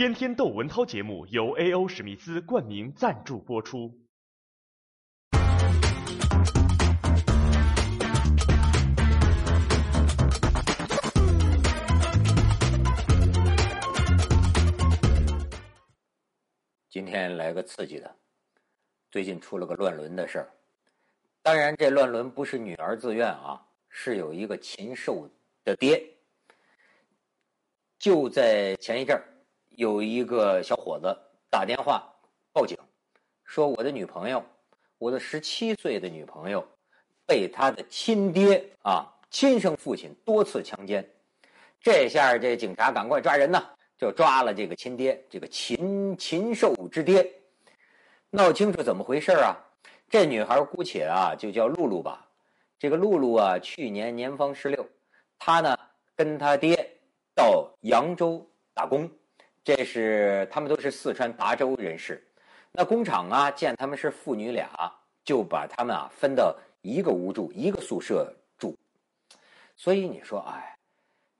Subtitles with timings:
[0.00, 1.86] 天天窦文涛节目由 A.O.
[1.86, 3.94] 史密斯冠名赞助播出。
[16.88, 18.16] 今天来个刺激的，
[19.10, 20.50] 最近出了个乱伦的事儿。
[21.42, 25.28] 当然，这乱伦不是女儿自愿啊，是有一个禽兽
[25.62, 26.02] 的爹。
[27.98, 29.22] 就在前一阵儿，
[29.76, 31.16] 有一个小伙子
[31.48, 32.02] 打电话
[32.52, 32.76] 报警，
[33.44, 34.44] 说我的女朋友，
[34.98, 36.66] 我的十七岁的女朋友，
[37.26, 41.08] 被他的亲爹啊，亲生父亲多次强奸。
[41.80, 43.62] 这下这警察赶快抓人呐！
[43.96, 47.30] 就抓了这个亲爹，这个禽禽兽之爹，
[48.30, 49.56] 闹清楚怎么回事啊？
[50.08, 52.26] 这女孩姑且啊就叫露露吧。
[52.78, 54.86] 这个露露啊，去年年方十六，
[55.38, 55.78] 她呢
[56.16, 56.98] 跟她爹
[57.34, 59.10] 到扬州打工，
[59.62, 62.22] 这是他们都是四川达州人士。
[62.72, 64.68] 那工厂啊见他们是父女俩，
[65.24, 68.76] 就把他们啊分到一个屋住，一个宿舍住。
[69.76, 70.76] 所以你说，哎，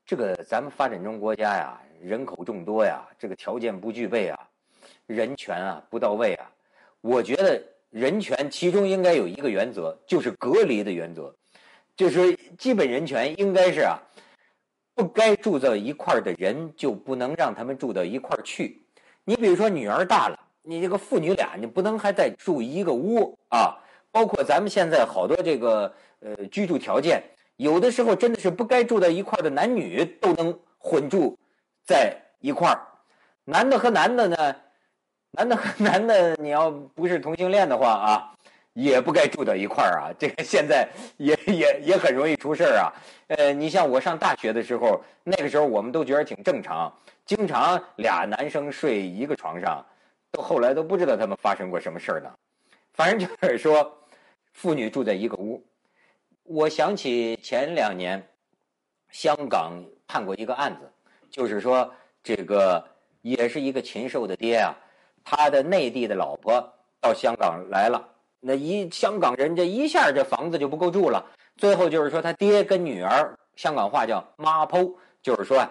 [0.04, 1.80] 这个咱们发展中国家呀。
[2.02, 4.48] 人口众多呀，这个条件不具备啊，
[5.06, 6.50] 人权啊不到位啊。
[7.02, 11.30] 我觉得人权其中应该有一个原则，就是隔离的原则，
[11.94, 14.00] 就是基本人权应该是啊，
[15.00, 18.84] 不该住在一块儿的人就不能让他们住到一块儿去。
[19.24, 23.78] 你比如说女儿大了，你这个父女俩你不能还在住一个屋啊。
[24.12, 27.22] 包括咱们现在好多这个呃居住条件，
[27.56, 31.38] 有的时候真的是不该住在一块儿的男女都能混住。
[31.82, 32.78] 在一块儿，
[33.44, 34.36] 男的和男的呢，
[35.30, 38.34] 男的和 男的，你要不是同性恋的话啊，
[38.72, 40.10] 也不该住到一块儿啊。
[40.18, 42.92] 这个现在也也也很容易出事儿啊。
[43.28, 46.92] 呃，你像我上大学的时候，那个时候我们都觉得挺正常，
[47.24, 49.84] 经常俩男生睡一个床上，
[50.32, 52.32] 到后来都不知道他们发生过什么事儿呢。
[52.92, 53.96] 反正就是说，
[54.52, 55.64] 父女住在一个屋。
[56.42, 58.28] 我想起前两年
[59.10, 60.90] 香港判过一个案子。
[61.30, 61.94] 就是说，
[62.24, 62.84] 这个
[63.22, 64.74] 也是一个禽兽的爹啊，
[65.22, 66.60] 他的内地的老婆
[67.00, 68.08] 到香港来了，
[68.40, 71.30] 那一香港人这一下这房子就不够住了。
[71.56, 75.70] 最后就是说，他爹跟女儿，香港话叫妈剖，就是说啊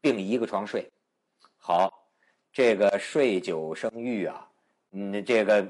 [0.00, 0.90] 并一个床睡。
[1.56, 2.08] 好，
[2.52, 4.48] 这个睡久生育啊，
[4.92, 5.66] 嗯，这个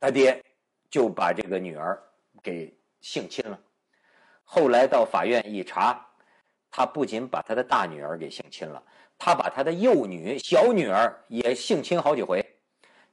[0.00, 0.44] 他爹
[0.90, 2.02] 就把这个女儿
[2.42, 3.58] 给性侵了。
[4.44, 6.02] 后来到法院一查。
[6.68, 8.82] 他不仅把他的大女儿给性侵了，
[9.16, 12.44] 他把他的幼女、小女儿也性侵好几回。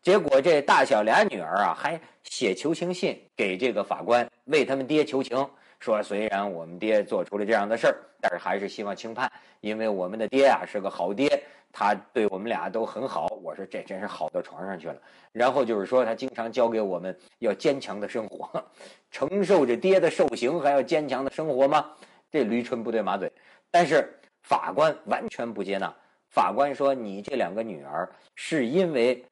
[0.03, 5.49] 结果这大小俩女儿啊，还写求情信给这个法官，为他们爹求情，
[5.79, 9.31] 说虽然我们爹做出了这样的事儿，但是还是希望轻判，
[9.61, 13.27] 因为我们的爹啊是个好爹，他对我们俩都很好。
[13.41, 14.97] 我说这真是好到床上去了。
[15.31, 18.61] 然后就是说他经常教给我们要坚强的生活，
[19.09, 21.89] 承受着爹的受刑还要坚强的生活吗？
[22.29, 23.31] 这驴唇不对马嘴。
[23.71, 25.95] 但是法官完全不接纳。
[26.27, 29.23] 法官说：“你这两个女儿是因为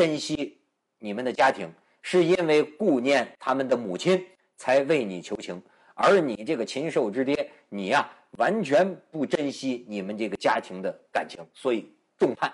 [0.00, 0.58] 珍惜
[0.98, 5.62] 你们的家庭，是因为顾念他们的母亲，才为你求情。
[5.94, 12.50] 而你这个禽兽之爹，你呀完全不珍惜你们这个家庭的感情，所以重判。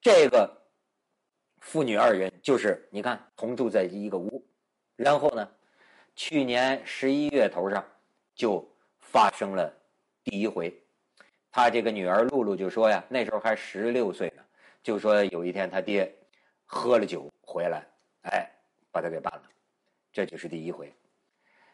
[0.00, 0.50] 这个
[1.60, 4.44] 父女二人就是你看同住在一个屋，
[4.96, 5.48] 然后呢，
[6.16, 7.84] 去年十一月头上
[8.34, 8.68] 就。”
[9.14, 9.72] 发生了
[10.24, 10.76] 第一回，
[11.52, 14.43] 他这个女儿露露就说呀，那时候还十六岁呢，
[14.84, 16.14] 就说有一天他爹
[16.64, 17.84] 喝了酒回来，
[18.22, 18.48] 哎，
[18.92, 19.42] 把他给办了，
[20.12, 20.94] 这就是第一回。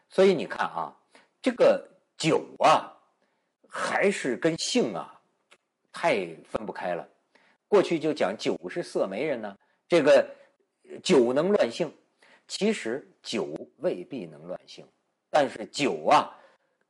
[0.09, 0.97] 所以你看啊，
[1.39, 2.91] 这个酒啊，
[3.67, 5.21] 还是跟性啊
[5.91, 7.07] 太分不开了。
[7.67, 9.55] 过去就讲酒是色媒人呢，
[9.87, 10.27] 这个
[11.03, 11.93] 酒能乱性，
[12.47, 14.87] 其实酒未必能乱性，
[15.29, 16.37] 但是酒啊。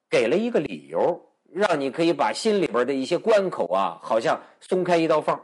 [0.10, 5.40] 给了一个理由，让你可以把心里边的一些关口啊，好像松开一道缝。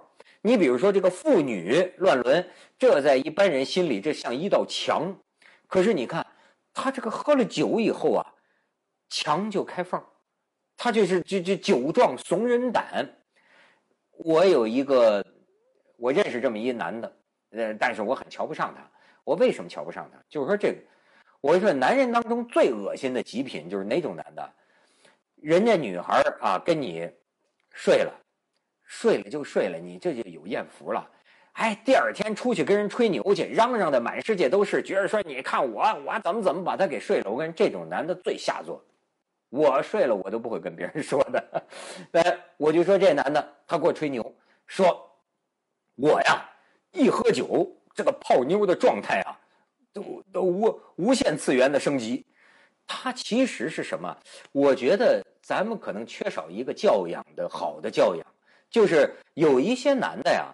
[0.48, 2.50] 你比如说这个妇女乱伦，
[2.80, 5.14] 这在一般人心里这像一道墙。
[5.68, 6.26] 可是你看，
[6.74, 8.26] 他这个喝了酒以后啊，
[9.10, 10.02] 墙就开缝，
[10.78, 13.14] 他就是这这酒壮怂人胆。
[14.12, 15.22] 我有一个，
[15.98, 17.18] 我认识这么一男的，
[17.50, 18.90] 呃，但是我很瞧不上他。
[19.26, 20.18] 我为什么瞧不上他？
[20.30, 20.78] 就是说这个。
[21.42, 24.50] 我说，男人当中最恶心的极品就是哪种男的？
[25.36, 27.06] 人家女孩啊，跟你
[27.74, 28.14] 睡了，
[28.88, 31.08] 睡了就睡了，你这就有艳福了。
[31.54, 37.30] 哎，第二天出去跟人吹牛去，嚷嚷的满世界都是，觉得说你看我，我怎么怎么把他给睡了。
[37.30, 38.84] 我跟这种男的最下作，
[39.50, 41.64] 我睡了我都不会跟别人说的。
[42.14, 44.36] 哎，我就说这男的，他给我吹牛，
[44.68, 45.12] 说
[45.98, 46.50] ：“我呀，
[46.92, 49.38] 一喝酒，这个泡妞的状态啊，
[49.92, 52.26] 都都无无限次元的升级。”
[52.86, 54.16] 他其实是什么？
[54.52, 58.26] 我觉得咱们可能缺少一个教养的好的教养，
[58.70, 60.54] 就是有一些男的呀，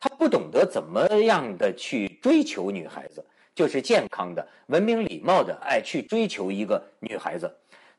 [0.00, 7.54] 他不懂得怎么样的去追求女孩子，就是健康的、文明礼貌的，哎，去追求一个女孩子。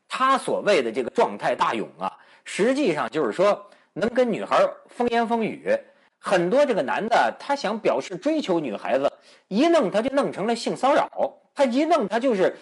[0.08, 2.12] 他所谓的这个状态大勇啊，
[2.44, 5.78] 实际上就是说能跟女孩风言风语。
[6.20, 9.12] 很多这个男的，他想表示追求女孩子，
[9.48, 11.10] 一弄他就弄成了性骚扰，
[11.54, 12.56] 他一弄他就是。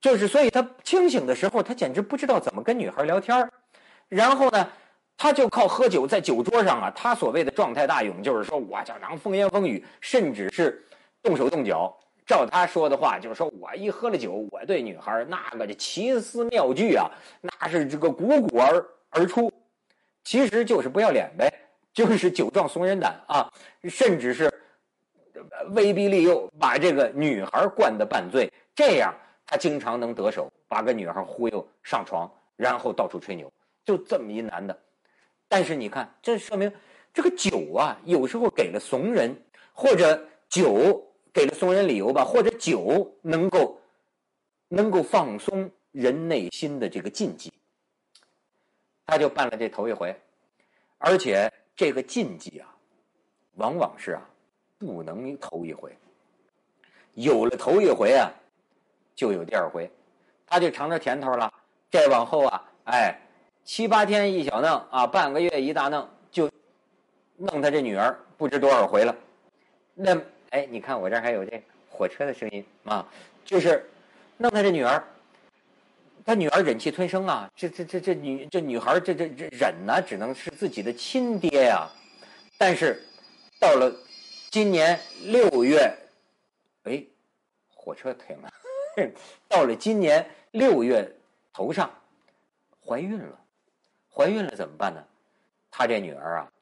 [0.00, 3.50] 就是，所以他清醒的时候，他简直不知道怎么跟女孩聊天儿
[4.10, 4.68] 然后呢，
[5.16, 10.84] 他就靠喝酒，在酒桌上啊，他所谓的状态大勇，就是说我经常风言风语，甚至是
[11.22, 11.96] 动手动脚。
[12.26, 17.10] 照他说的话，就是说我一喝了酒，我对女孩那个这奇思妙句啊，
[17.42, 19.52] 那是这个汩汩而而出，
[20.24, 21.52] 其实就是不要脸呗，
[21.92, 23.52] 就是酒壮怂人胆啊，
[23.84, 24.50] 甚至是
[25.72, 29.14] 威逼利诱，把这个女孩灌得半醉，这样。
[29.46, 33.52] 他经常能得手，把个女孩忽悠上床，然后到处吹牛，
[33.84, 34.74] 就这么一男的。
[35.48, 36.72] 但是你看，这说明
[37.12, 39.36] 这个酒啊，有时候给了怂人，
[39.72, 43.80] 或者酒给了怂人理由吧，或者酒能够
[44.68, 47.52] 能够放松人内心的这个禁忌。
[49.06, 50.14] 他就办了这头一回，
[50.98, 52.74] 而且这个禁忌啊，
[53.54, 54.28] 往往是啊，
[54.78, 55.96] 不能头一回，
[57.14, 58.32] 有了头一回啊。
[59.16, 59.88] 就有第二回，
[60.44, 61.54] 他就尝着甜头了。
[61.88, 63.16] 再往后啊，哎，
[63.64, 66.50] 七八天一小弄啊，半个月一大弄，就
[67.36, 69.16] 弄他这女儿不知多少回了。
[69.94, 70.14] 那
[70.50, 73.08] 哎，你看我这还有这火车的声音啊，
[73.44, 73.88] 就是
[74.36, 75.02] 弄他这女儿，
[76.26, 81.88] 他女儿忍气吞声啊，这这这这女这女孩这这这忍呢，只能是自己的亲爹呀。
[82.58, 83.02] 但是
[83.58, 83.90] 到了
[84.50, 85.92] 今年六月，
[86.84, 87.02] 哎，
[87.74, 88.52] 火车停了。
[89.48, 91.10] 到了今年六月
[91.52, 91.90] 头上，
[92.86, 93.38] 怀孕了，
[94.14, 95.02] 怀孕了怎么办呢？
[95.70, 96.52] 她这女儿啊，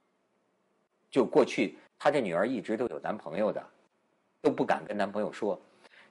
[1.11, 3.63] 就过去她这女儿一直都有男朋友的，
[4.41, 5.61] 都不敢跟男朋友说。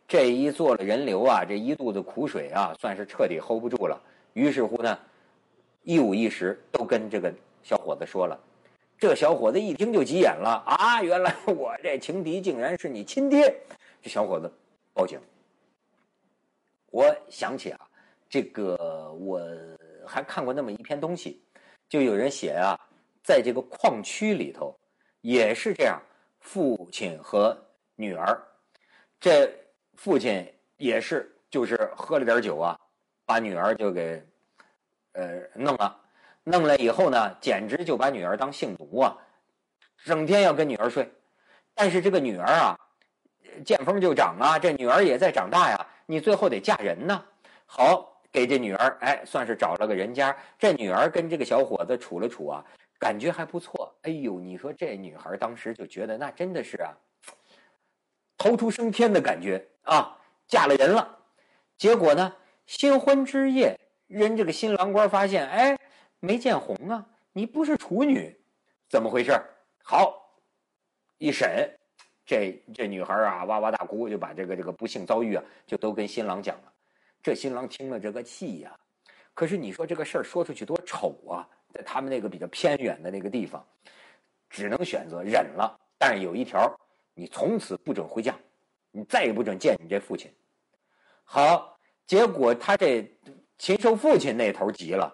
[0.08, 4.00] 这一做了人流啊，这一肚子苦水啊，算是彻底 hold 不住了。
[4.34, 5.00] 于是乎呢，
[5.84, 7.34] 一五一十都跟这个
[7.64, 8.40] 小伙子说了。
[9.00, 11.02] 这小伙子一听就急眼了啊！
[11.02, 13.56] 原来我这情敌竟然是你亲爹！
[14.00, 14.52] 这小伙子
[14.94, 15.20] 报警。
[16.92, 17.80] 我想起啊，
[18.30, 19.42] 这个我
[20.06, 21.44] 还看过那么一篇东西，
[21.90, 22.80] 就有人写啊，
[23.24, 24.78] 在这个矿区里头，
[25.22, 26.02] 也是这样，
[26.40, 27.58] 父亲和
[27.96, 28.42] 女儿，
[29.20, 29.52] 这
[29.96, 32.80] 父亲也是就是喝了点酒啊，
[33.26, 34.24] 把女儿就给
[35.14, 36.00] 呃弄了，
[36.44, 39.18] 弄了以后呢，简直就把女儿当性奴啊，
[40.04, 41.12] 整天要跟女儿睡，
[41.76, 42.80] 但是这个女儿啊，
[43.66, 45.88] 见风就长啊，这女儿也在长大呀。
[46.08, 47.24] 你最后得嫁人呢，
[47.66, 50.36] 好给这女儿，哎，算是找了个人家。
[50.58, 52.66] 这女儿跟这个小伙子处了处啊，
[52.98, 53.94] 感觉还不错。
[54.04, 56.96] 哎呦，你说这女孩当时就觉得那真的是啊，
[58.38, 60.18] 逃出升天的感觉啊，
[60.48, 61.20] 嫁了人了。
[61.78, 62.36] 结果呢，
[62.66, 65.78] 新婚之夜，人这个新郎官发现，哎，
[66.20, 68.40] 没见红啊，你不是处女，
[68.88, 69.32] 怎么回事？
[69.84, 70.38] 好，
[71.18, 71.78] 一审。
[72.24, 76.71] 这这女孩啊，哇哇大哭，就把这个这个不幸遭遇啊，就都跟新郎讲了。
[77.24, 78.76] 这新郎听了这个气呀，
[79.34, 83.64] 可是你说这个事儿说出去多丑啊，在他们那个比较偏远的那个地方，
[84.50, 85.80] 只能选择忍了。
[85.98, 86.76] 但是有一条，
[87.14, 88.36] 你从此不准回家，
[88.92, 90.32] 你再也不准见你这父亲。
[91.24, 93.08] 好，结果他这
[93.58, 95.14] 禽兽父亲那头急了，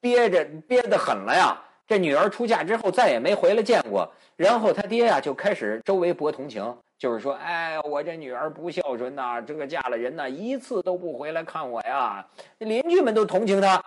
[0.00, 1.60] 憋着憋得狠了呀。
[1.88, 12.26] 这女儿出嫁之后再也没回来见过，然后他爹呀就开始周围博同情，就是说，哎，我这女儿不孝顺呐，这个嫁了人呐，一次都不回来看我呀。
[12.58, 13.82] 邻居们都同情他，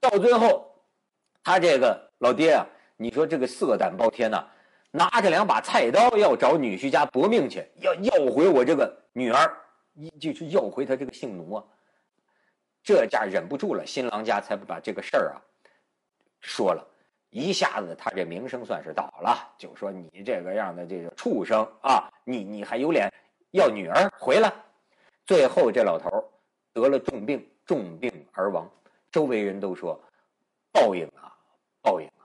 [0.00, 0.74] 到最后，
[1.42, 2.66] 他这个老爹啊，
[2.96, 4.46] 你说这个色胆包天呐，
[4.90, 9.54] 拿着两把菜刀要找女婿家搏命去，要要回我这个女儿，
[10.18, 11.64] 就是要回他这个性奴啊。
[12.82, 15.36] 这家忍不住了，新郎家才把这个事儿啊
[16.40, 16.86] 说了。
[17.34, 23.12] 一下子，他这名声算是倒了，就说你这个样的这个畜生啊，你你还有脸
[23.50, 24.52] 要女儿回来？
[25.26, 26.08] 最后这老头
[26.72, 28.70] 得了重病，重病而亡。
[29.10, 30.00] 周围人都说
[30.70, 31.34] 报应啊，
[31.82, 32.22] 报应啊！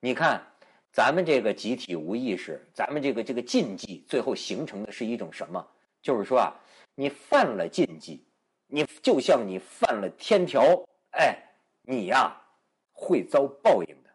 [0.00, 0.42] 你看
[0.90, 5.64] 咱们这个集体无意识，咱们这个这个禁忌，最后形成的是一种什么？
[6.02, 6.52] 就是说啊，
[6.96, 8.26] 你犯了禁忌，
[8.66, 10.64] 你就像你犯了天条，
[11.12, 11.38] 哎，
[11.82, 12.36] 你呀。
[13.00, 14.09] 会遭报应的。